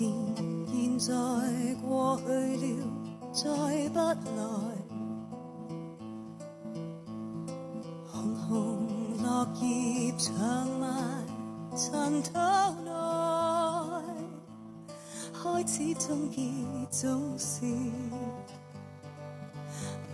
[0.00, 0.06] 现
[0.96, 1.12] 在
[1.84, 2.66] 过去了，
[3.32, 3.48] 再
[3.88, 4.10] 不来。
[8.06, 8.14] 红
[8.48, 8.54] 红
[9.20, 9.28] 落
[9.60, 10.86] 叶长埋
[11.76, 12.30] 尘土
[12.84, 12.88] 内，
[15.32, 16.38] 开始终结
[16.92, 17.62] 总是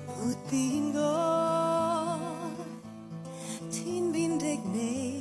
[0.07, 0.99] 不变改。
[3.71, 5.14] 天边的你。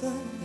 [0.00, 0.39] coração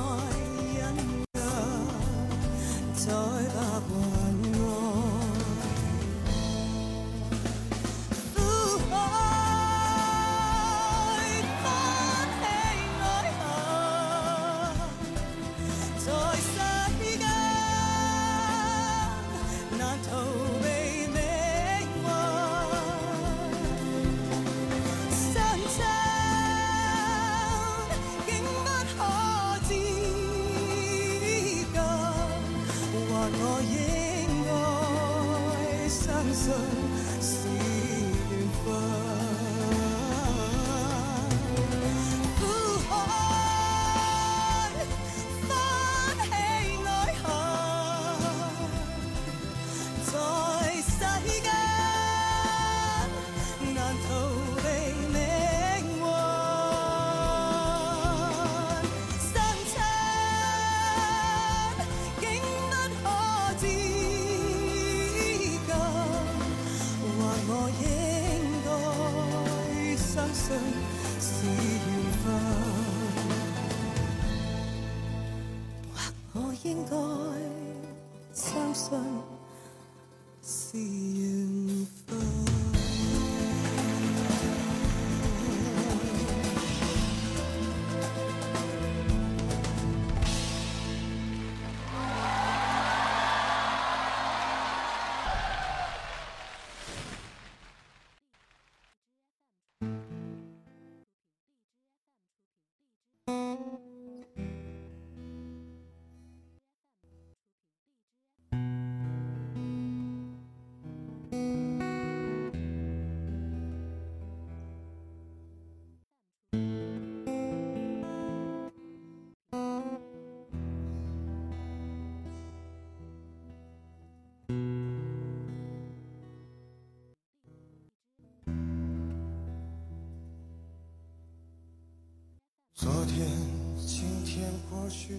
[134.84, 135.18] 或许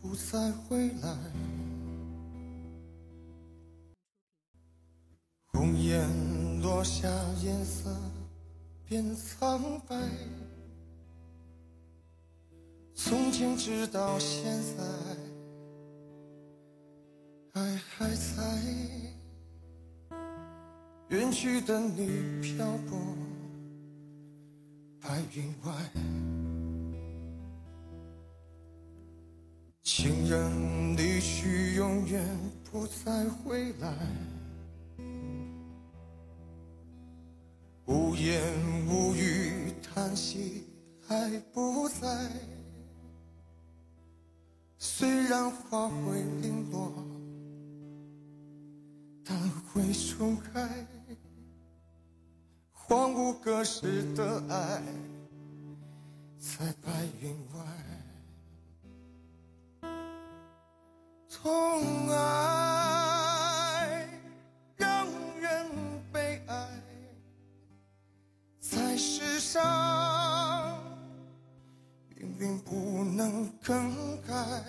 [0.00, 1.14] 不再回来，
[5.44, 7.06] 红颜落下，
[7.42, 7.94] 颜色
[8.88, 9.94] 变苍白。
[12.94, 14.76] 从今直到现在，
[17.60, 18.54] 爱还在。
[21.10, 22.98] 远去的你，漂泊
[25.02, 25.74] 白云外。
[29.90, 32.22] 情人离去，永远
[32.70, 33.90] 不再回来。
[37.86, 38.38] 无言
[38.86, 40.64] 无语，叹息，
[41.08, 42.06] 爱不在。
[44.76, 46.92] 虽然花会零落，
[49.24, 49.34] 但
[49.72, 50.68] 会重开。
[52.72, 54.82] 荒芜隔世的爱，
[56.38, 56.92] 在白
[57.22, 57.97] 云外。
[61.42, 64.08] 痛爱
[64.76, 65.06] 让
[65.40, 65.68] 人
[66.12, 66.66] 悲哀，
[68.58, 70.78] 在世上，
[72.18, 73.86] 命运不能更
[74.22, 74.64] 改。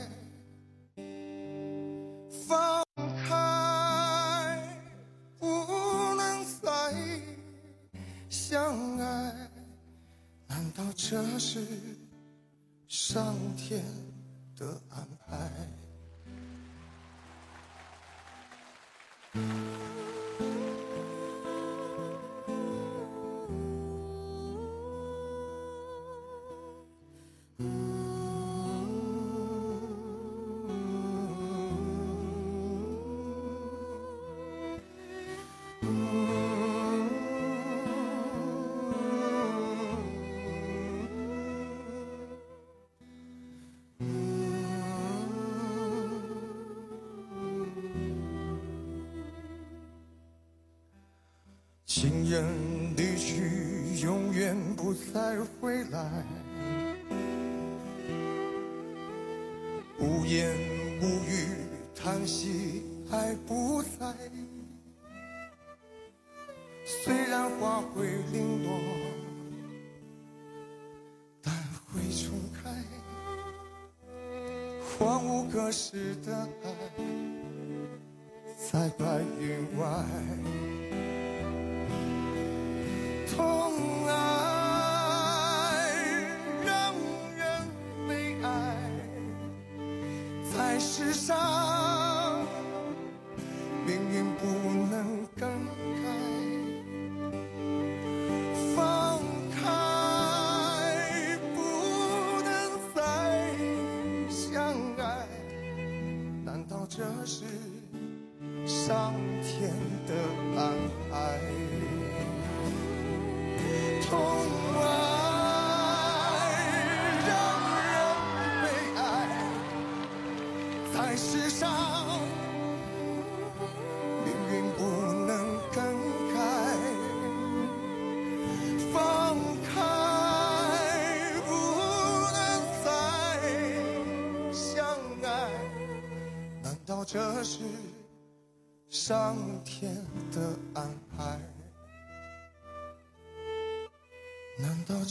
[52.29, 56.07] 人离去，永远不再回来。
[59.97, 60.47] 无言
[61.01, 61.57] 无语，
[61.95, 64.13] 叹息爱不在。
[66.85, 68.79] 虽然花会零落，
[71.41, 71.51] 但
[71.87, 72.69] 会重开。
[74.99, 76.69] 荒芜隔世的爱，
[78.69, 80.88] 在白云外。
[83.39, 85.93] 痛爱
[86.65, 86.93] 让
[87.37, 87.69] 人
[88.05, 88.91] 悲哀，
[90.53, 91.68] 在世上。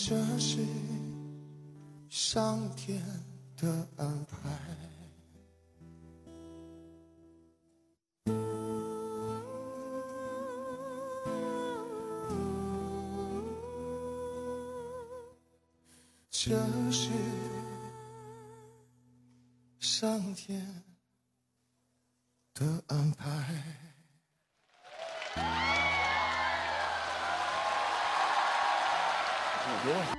[0.07, 0.59] 这是
[2.09, 3.03] 上天
[3.57, 4.39] 的安排。
[16.31, 16.51] 这
[16.93, 17.11] 是
[19.81, 20.85] 上天
[22.55, 25.68] 的安排。
[29.89, 30.18] doing.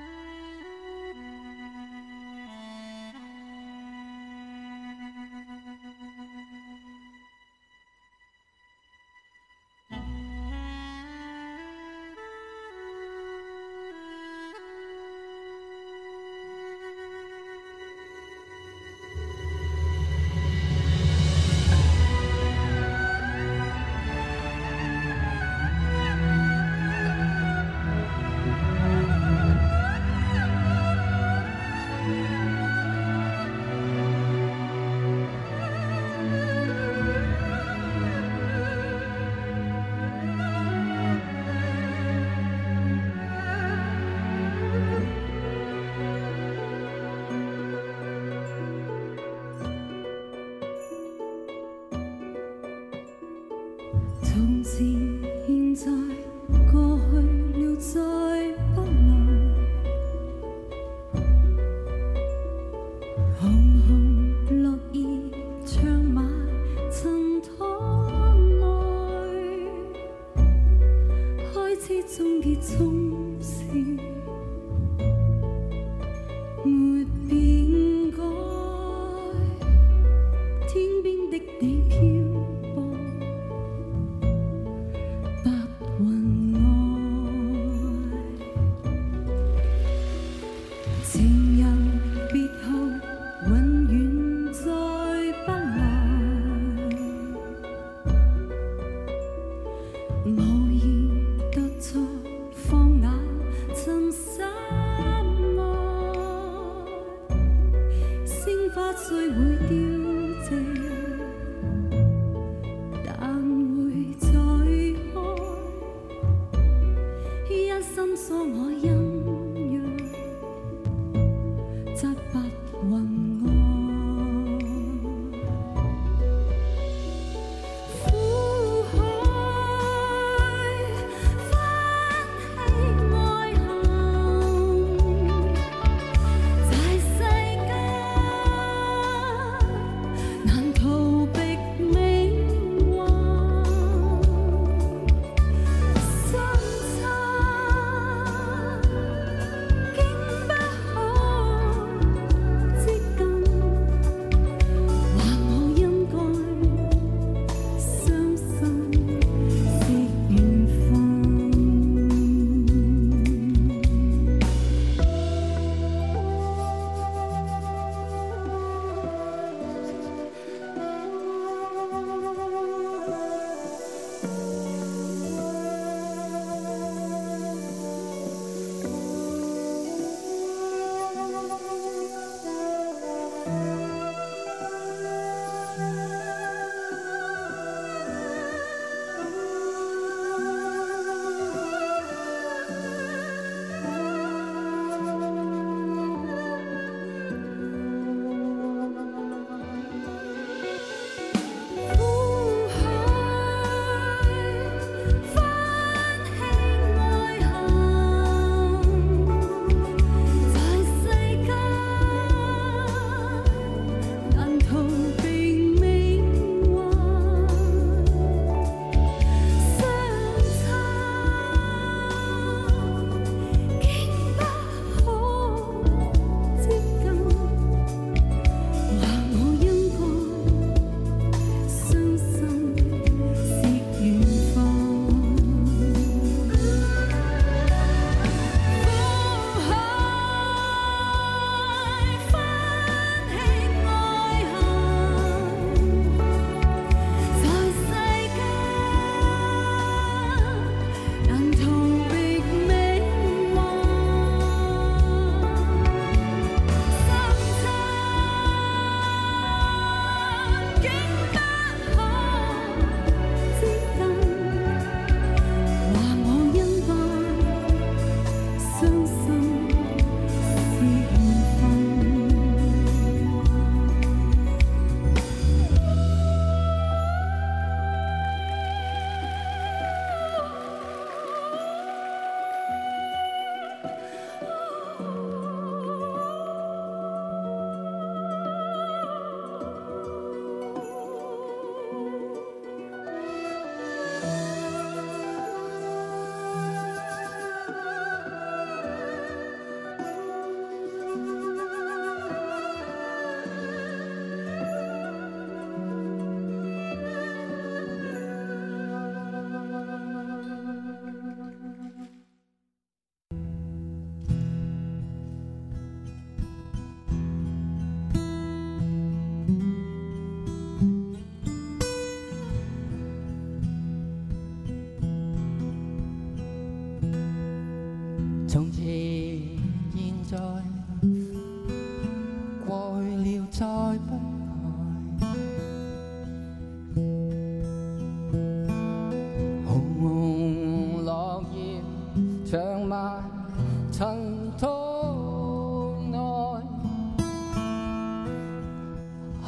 [54.29, 55.08] 从经。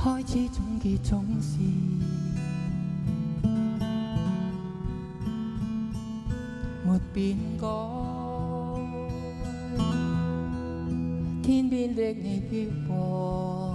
[0.04, 1.60] 开始，总结，总是
[6.84, 7.68] 没变改。
[11.44, 13.71] 天边的你飘过。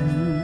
[0.00, 0.37] Mm-hmm.